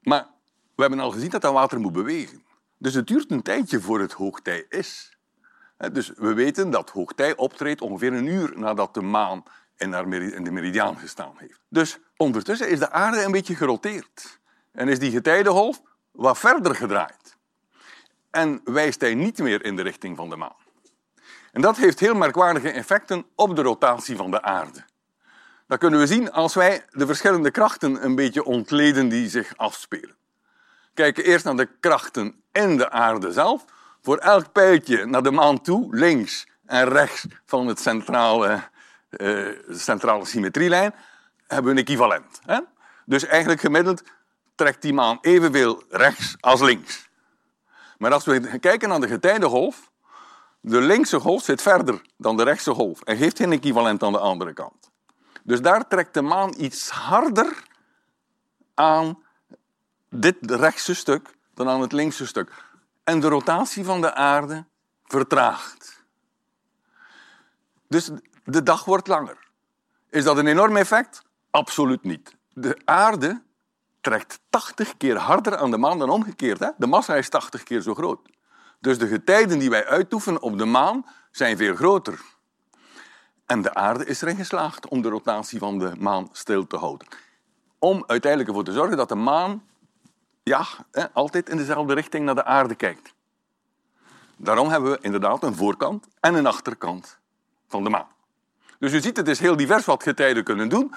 Maar 0.00 0.26
we 0.74 0.82
hebben 0.82 1.00
al 1.00 1.10
gezien 1.10 1.30
dat 1.30 1.42
dat 1.42 1.52
water 1.52 1.80
moet 1.80 1.92
bewegen. 1.92 2.44
Dus 2.78 2.94
het 2.94 3.06
duurt 3.06 3.30
een 3.30 3.42
tijdje 3.42 3.80
voor 3.80 4.00
het 4.00 4.12
hoogtij 4.12 4.66
is. 4.68 5.18
Dus 5.92 6.12
we 6.16 6.34
weten 6.34 6.70
dat 6.70 6.90
hoogtij 6.90 7.36
optreedt 7.36 7.80
ongeveer 7.80 8.12
een 8.12 8.26
uur 8.26 8.58
nadat 8.58 8.94
de 8.94 9.02
maan 9.02 9.42
in 9.76 9.90
de 10.44 10.50
meridiaan 10.50 10.98
gestaan 10.98 11.34
heeft. 11.36 11.60
Dus 11.68 11.98
ondertussen 12.16 12.68
is 12.68 12.78
de 12.78 12.90
aarde 12.90 13.22
een 13.22 13.32
beetje 13.32 13.54
geroteerd. 13.54 14.39
En 14.72 14.88
is 14.88 14.98
die 14.98 15.10
getijdengolf 15.10 15.82
wat 16.10 16.38
verder 16.38 16.74
gedraaid. 16.74 17.36
En 18.30 18.60
wijst 18.64 19.00
hij 19.00 19.14
niet 19.14 19.38
meer 19.38 19.64
in 19.64 19.76
de 19.76 19.82
richting 19.82 20.16
van 20.16 20.30
de 20.30 20.36
maan. 20.36 20.56
En 21.52 21.60
dat 21.60 21.76
heeft 21.76 22.00
heel 22.00 22.14
merkwaardige 22.14 22.70
effecten 22.70 23.26
op 23.34 23.56
de 23.56 23.62
rotatie 23.62 24.16
van 24.16 24.30
de 24.30 24.42
aarde. 24.42 24.84
Dat 25.66 25.78
kunnen 25.78 26.00
we 26.00 26.06
zien 26.06 26.32
als 26.32 26.54
wij 26.54 26.84
de 26.90 27.06
verschillende 27.06 27.50
krachten 27.50 28.04
een 28.04 28.14
beetje 28.14 28.44
ontleden 28.44 29.08
die 29.08 29.28
zich 29.28 29.56
afspelen. 29.56 30.16
Kijken 30.94 31.24
eerst 31.24 31.44
naar 31.44 31.56
de 31.56 31.68
krachten 31.80 32.42
in 32.52 32.76
de 32.76 32.90
aarde 32.90 33.32
zelf. 33.32 33.64
Voor 34.02 34.16
elk 34.16 34.52
pijltje 34.52 35.06
naar 35.06 35.22
de 35.22 35.30
maan 35.30 35.60
toe, 35.60 35.96
links 35.96 36.46
en 36.66 36.88
rechts 36.88 37.26
van 37.44 37.66
het 37.66 37.80
centrale, 37.80 38.62
uh, 39.10 39.48
centrale 39.70 40.24
symmetrielijn, 40.24 40.94
hebben 41.46 41.72
we 41.72 41.78
een 41.78 41.86
equivalent. 41.86 42.40
Hè? 42.44 42.60
Dus 43.04 43.24
eigenlijk 43.26 43.60
gemiddeld 43.60 44.02
trekt 44.60 44.82
die 44.82 44.92
maan 44.92 45.18
evenveel 45.20 45.82
rechts 45.88 46.36
als 46.40 46.60
links. 46.60 47.08
Maar 47.98 48.12
als 48.12 48.24
we 48.24 48.58
kijken 48.58 48.88
naar 48.88 49.00
de 49.00 49.08
getijdengolf, 49.08 49.90
de 50.60 50.80
linkse 50.80 51.20
golf 51.20 51.42
zit 51.42 51.62
verder 51.62 52.00
dan 52.16 52.36
de 52.36 52.42
rechtse 52.42 52.74
golf 52.74 53.02
en 53.02 53.16
geeft 53.16 53.36
geen 53.36 53.52
equivalent 53.52 54.02
aan 54.02 54.12
de 54.12 54.18
andere 54.18 54.52
kant. 54.52 54.90
Dus 55.42 55.60
daar 55.60 55.88
trekt 55.88 56.14
de 56.14 56.22
maan 56.22 56.54
iets 56.56 56.90
harder 56.90 57.62
aan 58.74 59.22
dit 60.08 60.36
rechtse 60.40 60.94
stuk 60.94 61.36
dan 61.54 61.68
aan 61.68 61.80
het 61.80 61.92
linkse 61.92 62.26
stuk. 62.26 62.64
En 63.04 63.20
de 63.20 63.28
rotatie 63.28 63.84
van 63.84 64.00
de 64.00 64.14
aarde 64.14 64.64
vertraagt. 65.04 66.04
Dus 67.88 68.10
de 68.44 68.62
dag 68.62 68.84
wordt 68.84 69.08
langer. 69.08 69.38
Is 70.10 70.24
dat 70.24 70.36
een 70.36 70.46
enorm 70.46 70.76
effect? 70.76 71.22
Absoluut 71.50 72.02
niet. 72.02 72.36
De 72.52 72.80
aarde 72.84 73.48
trekt 74.00 74.40
80 74.50 74.96
keer 74.96 75.16
harder 75.16 75.56
aan 75.56 75.70
de 75.70 75.78
maan 75.78 75.98
dan 75.98 76.10
omgekeerd. 76.10 76.58
Hè? 76.58 76.68
De 76.76 76.86
massa 76.86 77.16
is 77.16 77.28
80 77.28 77.62
keer 77.62 77.80
zo 77.80 77.94
groot. 77.94 78.20
Dus 78.80 78.98
de 78.98 79.06
getijden 79.06 79.58
die 79.58 79.70
wij 79.70 79.86
uitoefenen 79.86 80.42
op 80.42 80.58
de 80.58 80.64
maan 80.64 81.06
zijn 81.30 81.56
veel 81.56 81.74
groter. 81.74 82.20
En 83.46 83.62
de 83.62 83.74
aarde 83.74 84.06
is 84.06 84.22
erin 84.22 84.36
geslaagd 84.36 84.88
om 84.88 85.02
de 85.02 85.08
rotatie 85.08 85.58
van 85.58 85.78
de 85.78 85.92
maan 85.98 86.28
stil 86.32 86.66
te 86.66 86.76
houden. 86.76 87.08
Om 87.78 88.04
uiteindelijk 88.06 88.50
ervoor 88.50 88.64
te 88.64 88.72
zorgen 88.72 88.96
dat 88.96 89.08
de 89.08 89.14
maan 89.14 89.62
ja, 90.42 90.66
hè, 90.92 91.12
altijd 91.12 91.48
in 91.48 91.56
dezelfde 91.56 91.94
richting 91.94 92.24
naar 92.24 92.34
de 92.34 92.44
aarde 92.44 92.74
kijkt. 92.74 93.14
Daarom 94.36 94.68
hebben 94.68 94.90
we 94.90 94.98
inderdaad 95.00 95.42
een 95.42 95.54
voorkant 95.54 96.06
en 96.20 96.34
een 96.34 96.46
achterkant 96.46 97.18
van 97.68 97.84
de 97.84 97.90
maan. 97.90 98.08
Dus 98.78 98.92
u 98.92 99.00
ziet, 99.00 99.16
het 99.16 99.28
is 99.28 99.38
heel 99.38 99.56
divers 99.56 99.84
wat 99.84 100.02
getijden 100.02 100.44
kunnen 100.44 100.68
doen. 100.68 100.94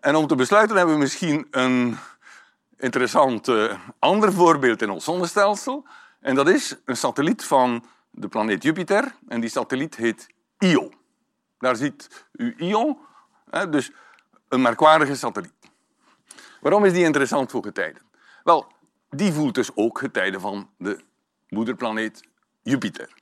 En 0.00 0.14
om 0.14 0.26
te 0.26 0.34
besluiten 0.34 0.76
hebben 0.76 0.94
we 0.94 1.00
misschien 1.00 1.46
een 1.50 1.98
interessant 2.78 3.48
uh, 3.48 3.78
ander 3.98 4.32
voorbeeld 4.32 4.82
in 4.82 4.90
ons 4.90 5.04
zonnestelsel. 5.04 5.86
En 6.20 6.34
dat 6.34 6.48
is 6.48 6.76
een 6.84 6.96
satelliet 6.96 7.44
van 7.44 7.84
de 8.10 8.28
planeet 8.28 8.62
Jupiter. 8.62 9.14
En 9.28 9.40
die 9.40 9.50
satelliet 9.50 9.96
heet 9.96 10.26
Io. 10.58 10.90
Daar 11.58 11.76
ziet 11.76 12.26
u 12.32 12.54
Io, 12.58 12.98
hè, 13.50 13.68
dus 13.68 13.90
een 14.48 14.62
merkwaardige 14.62 15.14
satelliet. 15.14 15.52
Waarom 16.60 16.84
is 16.84 16.92
die 16.92 17.04
interessant 17.04 17.50
voor 17.50 17.62
getijden? 17.62 18.02
Wel, 18.44 18.66
die 19.10 19.32
voelt 19.32 19.54
dus 19.54 19.70
ook 19.74 19.98
getijden 19.98 20.40
van 20.40 20.70
de 20.78 21.00
moederplaneet 21.48 22.22
Jupiter. 22.62 23.14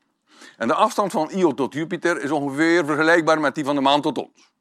En 0.56 0.68
de 0.68 0.74
afstand 0.74 1.12
van 1.12 1.30
Io 1.30 1.54
tot 1.54 1.74
Jupiter 1.74 2.22
is 2.22 2.30
ongeveer 2.30 2.84
vergelijkbaar 2.84 3.40
met 3.40 3.54
die 3.54 3.64
van 3.64 3.74
de 3.74 3.80
maan 3.80 4.00
tot 4.00 4.18
ons. 4.18 4.52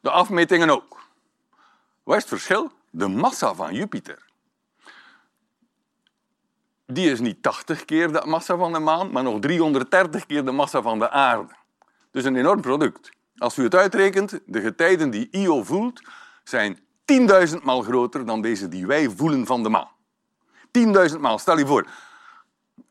De 0.00 0.10
afmetingen 0.10 0.70
ook. 0.70 0.98
Wat 2.02 2.16
is 2.16 2.22
het 2.22 2.32
verschil? 2.32 2.72
De 2.90 3.08
massa 3.08 3.54
van 3.54 3.74
Jupiter. 3.74 4.28
Die 6.86 7.10
is 7.10 7.20
niet 7.20 7.42
80 7.42 7.84
keer 7.84 8.12
de 8.12 8.22
massa 8.26 8.56
van 8.56 8.72
de 8.72 8.78
maan, 8.78 9.10
maar 9.12 9.22
nog 9.22 9.40
330 9.40 10.26
keer 10.26 10.44
de 10.44 10.50
massa 10.50 10.82
van 10.82 10.98
de 10.98 11.10
aarde. 11.10 11.54
Dus 12.10 12.24
een 12.24 12.36
enorm 12.36 12.60
product. 12.60 13.10
Als 13.36 13.56
u 13.56 13.62
het 13.62 13.74
uitrekent, 13.74 14.40
de 14.46 14.60
getijden 14.60 15.10
die 15.10 15.28
Io 15.30 15.62
voelt, 15.64 16.02
zijn 16.44 16.78
10.000 17.48 17.62
maal 17.62 17.82
groter 17.82 18.26
dan 18.26 18.42
deze 18.42 18.68
die 18.68 18.86
wij 18.86 19.10
voelen 19.10 19.46
van 19.46 19.62
de 19.62 19.68
maan. 19.68 19.88
10.000 21.10 21.20
maal. 21.20 21.38
Stel 21.38 21.58
je 21.58 21.66
voor 21.66 21.86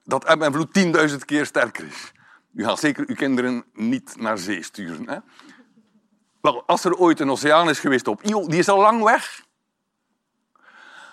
dat 0.04 0.26
eb 0.26 0.42
en 0.42 0.54
vloed 0.54 1.10
10.000 1.10 1.16
keer 1.26 1.46
sterker 1.46 1.86
is. 1.86 2.12
U 2.54 2.64
gaat 2.64 2.80
zeker 2.80 3.04
uw 3.08 3.16
kinderen 3.16 3.66
niet 3.74 4.16
naar 4.18 4.38
zee 4.38 4.64
sturen. 4.64 5.10
Hè? 5.10 5.18
Wel, 6.42 6.64
als 6.66 6.84
er 6.84 6.96
ooit 6.96 7.20
een 7.20 7.30
oceaan 7.30 7.70
is 7.70 7.80
geweest 7.80 8.08
op 8.08 8.24
Io, 8.24 8.48
die 8.48 8.60
is 8.60 8.70
al 8.70 8.80
lang 8.80 9.04
weg. 9.04 9.48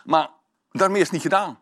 Maar 0.06 0.30
daarmee 0.70 1.00
is 1.00 1.02
het 1.02 1.12
niet 1.12 1.22
gedaan. 1.22 1.58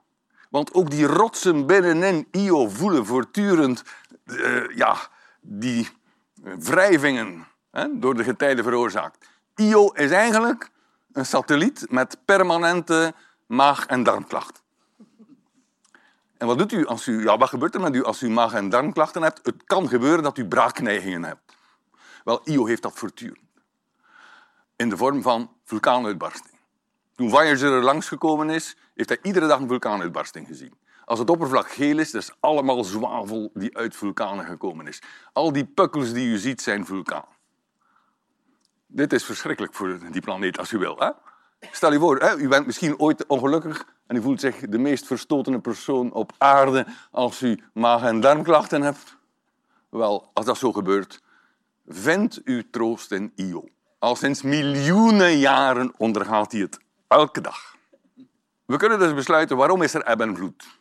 Want 0.50 0.74
ook 0.74 0.90
die 0.90 1.06
rotsen 1.06 1.66
binnenin 1.66 2.28
Io 2.30 2.68
voelen 2.68 3.06
voortdurend 3.06 3.82
uh, 4.24 4.76
ja, 4.76 4.96
die 5.40 5.88
wrijvingen 6.58 7.46
hè, 7.70 7.98
door 7.98 8.14
de 8.14 8.24
getijden 8.24 8.64
veroorzaakt. 8.64 9.26
Io 9.56 9.88
is 9.88 10.10
eigenlijk 10.10 10.70
een 11.12 11.26
satelliet 11.26 11.86
met 11.90 12.18
permanente 12.24 13.14
maag- 13.46 13.86
en 13.86 14.02
darmklachten. 14.02 14.62
En 16.36 16.46
wat 16.46 16.58
doet 16.58 16.72
u 16.72 16.86
als 16.86 17.06
u, 17.06 17.22
ja, 17.22 17.38
wat 17.38 17.48
gebeurt 17.48 17.74
er 17.74 17.80
met 17.80 17.94
u 17.94 18.04
als 18.04 18.22
u 18.22 18.30
maag- 18.30 18.54
en 18.54 18.68
darmklachten 18.68 19.22
hebt? 19.22 19.40
Het 19.42 19.64
kan 19.64 19.88
gebeuren 19.88 20.22
dat 20.22 20.38
u 20.38 20.46
braakneigingen 20.46 21.24
hebt. 21.24 21.56
Wel, 22.24 22.40
Io 22.44 22.66
heeft 22.66 22.82
dat 22.82 22.92
voortdurend. 22.94 23.38
In 24.76 24.88
de 24.88 24.96
vorm 24.96 25.22
van 25.22 25.50
vulkaanuitbarsting. 25.64 26.53
Toen 27.16 27.30
Voyager 27.30 27.72
er 27.72 27.82
langsgekomen 27.82 28.50
is, 28.50 28.76
heeft 28.94 29.08
hij 29.08 29.18
iedere 29.22 29.46
dag 29.46 29.60
een 29.60 29.68
vulkaanuitbarsting 29.68 30.46
gezien. 30.46 30.74
Als 31.04 31.18
het 31.18 31.30
oppervlak 31.30 31.70
geel 31.70 31.98
is, 31.98 32.10
dat 32.10 32.22
is 32.22 32.34
allemaal 32.40 32.84
zwavel 32.84 33.50
die 33.54 33.76
uit 33.76 33.96
vulkanen 33.96 34.44
gekomen 34.44 34.86
is. 34.86 35.02
Al 35.32 35.52
die 35.52 35.64
pukkels 35.64 36.12
die 36.12 36.28
u 36.28 36.36
ziet 36.36 36.62
zijn 36.62 36.86
vulkaan. 36.86 37.24
Dit 38.86 39.12
is 39.12 39.24
verschrikkelijk 39.24 39.74
voor 39.74 39.98
die 40.10 40.20
planeet, 40.20 40.58
als 40.58 40.72
u 40.72 40.78
wil. 40.78 40.98
Hè? 40.98 41.10
Stel 41.70 41.92
je 41.92 41.98
voor, 41.98 42.18
hè, 42.18 42.36
u 42.36 42.48
bent 42.48 42.66
misschien 42.66 42.98
ooit 42.98 43.26
ongelukkig 43.26 43.86
en 44.06 44.16
u 44.16 44.22
voelt 44.22 44.40
zich 44.40 44.56
de 44.56 44.78
meest 44.78 45.06
verstotene 45.06 45.60
persoon 45.60 46.12
op 46.12 46.32
aarde 46.38 46.86
als 47.10 47.42
u 47.42 47.58
maag- 47.72 48.02
en 48.02 48.20
darmklachten 48.20 48.82
hebt. 48.82 49.16
Wel, 49.88 50.30
als 50.32 50.44
dat 50.44 50.58
zo 50.58 50.72
gebeurt, 50.72 51.22
vind 51.86 52.40
uw 52.44 52.62
troost 52.70 53.12
in 53.12 53.32
Io. 53.36 53.64
Al 53.98 54.16
sinds 54.16 54.42
miljoenen 54.42 55.38
jaren 55.38 55.92
ondergaat 55.96 56.52
hij 56.52 56.60
het 56.60 56.78
elke 57.08 57.40
dag. 57.40 57.76
We 58.64 58.76
kunnen 58.76 58.98
dus 58.98 59.14
besluiten 59.14 59.56
waarom 59.56 59.82
is 59.82 59.94
er 59.94 60.02
eb 60.02 60.20
en 60.20 60.36
vloed. 60.36 60.78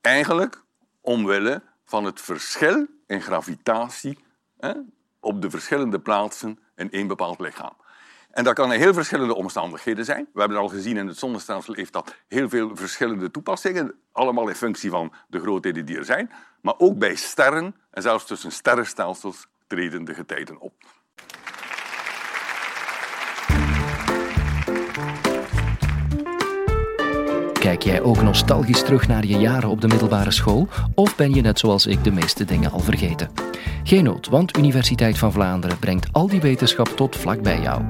Eigenlijk 0.00 0.62
omwille 1.00 1.62
van 1.84 2.04
het 2.04 2.20
verschil 2.20 2.86
in 3.06 3.22
gravitatie 3.22 4.18
hè, 4.58 4.72
op 5.20 5.42
de 5.42 5.50
verschillende 5.50 6.00
plaatsen 6.00 6.58
in 6.76 6.90
één 6.90 7.06
bepaald 7.06 7.40
lichaam. 7.40 7.76
En 8.30 8.44
dat 8.44 8.54
kan 8.54 8.72
in 8.72 8.80
heel 8.80 8.94
verschillende 8.94 9.34
omstandigheden 9.34 10.04
zijn. 10.04 10.28
We 10.32 10.40
hebben 10.40 10.58
al 10.58 10.68
gezien 10.68 10.96
in 10.96 11.06
het 11.06 11.18
zonnestelsel 11.18 11.74
heeft 11.74 11.92
dat 11.92 12.14
heel 12.28 12.48
veel 12.48 12.76
verschillende 12.76 13.30
toepassingen, 13.30 13.94
allemaal 14.12 14.48
in 14.48 14.54
functie 14.54 14.90
van 14.90 15.12
de 15.28 15.40
grootheden 15.40 15.86
die 15.86 15.96
er 15.96 16.04
zijn. 16.04 16.30
Maar 16.60 16.74
ook 16.78 16.98
bij 16.98 17.14
sterren 17.14 17.76
en 17.90 18.02
zelfs 18.02 18.26
tussen 18.26 18.52
sterrenstelsels 18.52 19.46
treden 19.66 20.04
de 20.04 20.14
getijden 20.14 20.58
op. 20.58 20.74
Kijk 27.60 27.82
jij 27.82 28.02
ook 28.02 28.22
nostalgisch 28.22 28.82
terug 28.82 29.08
naar 29.08 29.26
je 29.26 29.38
jaren 29.38 29.68
op 29.68 29.80
de 29.80 29.88
middelbare 29.88 30.30
school? 30.30 30.68
Of 30.94 31.16
ben 31.16 31.34
je 31.34 31.40
net 31.40 31.58
zoals 31.58 31.86
ik 31.86 32.04
de 32.04 32.10
meeste 32.10 32.44
dingen 32.44 32.70
al 32.70 32.80
vergeten? 32.80 33.30
Geen 33.84 34.04
nood, 34.04 34.28
want 34.28 34.56
Universiteit 34.58 35.18
van 35.18 35.32
Vlaanderen 35.32 35.78
brengt 35.78 36.12
al 36.12 36.28
die 36.28 36.40
wetenschap 36.40 36.88
tot 36.88 37.16
vlak 37.16 37.42
bij 37.42 37.60
jou. 37.60 37.82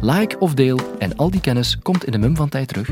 Like 0.00 0.38
of 0.38 0.54
deel 0.54 0.80
en 0.98 1.16
al 1.16 1.30
die 1.30 1.40
kennis 1.40 1.78
komt 1.82 2.04
in 2.04 2.12
de 2.12 2.18
mum 2.18 2.36
van 2.36 2.48
tijd 2.48 2.68
terug. 2.68 2.90